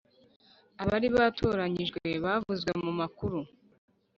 [0.81, 3.39] abari batoranyijwe bavuzwe mu makuru